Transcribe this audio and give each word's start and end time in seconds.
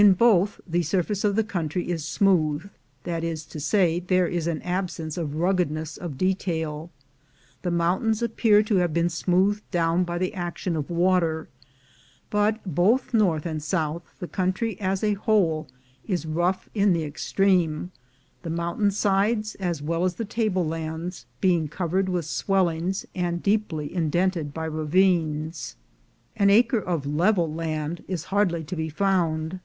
In 0.00 0.14
both 0.14 0.58
the 0.66 0.82
surface 0.82 1.22
of 1.22 1.36
the 1.36 1.44
country 1.44 1.90
is 1.90 2.02
smooth— 2.02 2.70
that 3.04 3.22
is 3.22 3.44
to 3.44 3.60
say, 3.60 4.00
there 4.00 4.26
is 4.26 4.46
an 4.46 4.62
absence 4.62 5.18
of 5.18 5.34
ruggedness 5.34 5.98
of 5.98 6.16
detail— 6.16 6.90
the 7.60 7.70
mountains 7.70 8.22
appear 8.22 8.62
to 8.62 8.76
have 8.76 8.94
been 8.94 9.10
smoothed 9.10 9.70
down 9.70 10.02
by 10.04 10.16
the 10.16 10.32
action 10.32 10.76
of 10.76 10.88
water; 10.88 11.46
but, 12.30 12.58
both 12.64 13.12
north 13.12 13.44
and 13.44 13.62
south, 13.62 14.14
the 14.18 14.26
country 14.26 14.80
as 14.80 15.04
a 15.04 15.12
whole 15.12 15.68
is 16.06 16.24
rough 16.24 16.70
in 16.72 16.94
the 16.94 17.04
extreme, 17.04 17.90
the 18.44 18.48
mountain 18.48 18.90
sides, 18.90 19.56
as 19.56 19.82
well 19.82 20.06
as 20.06 20.14
the 20.14 20.24
table 20.24 20.66
lands, 20.66 21.26
being 21.42 21.68
covered 21.68 22.08
with 22.08 22.24
swellings, 22.24 23.04
and 23.14 23.42
deeply 23.42 23.94
indented 23.94 24.54
by 24.54 24.64
ravines. 24.64 25.76
An 26.34 26.48
acre 26.48 26.80
of 26.80 27.04
level 27.04 27.52
land 27.52 28.02
is 28.08 28.24
hardly 28.32 28.64
to 28.64 28.74
be 28.74 28.88
found. 28.88 29.60